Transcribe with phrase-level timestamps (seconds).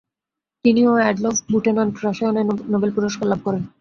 [0.65, 2.41] তিনি ও Adolf Butenandt রসায়নে
[2.71, 3.63] নোবেল পুরস্কার লাভ করেন।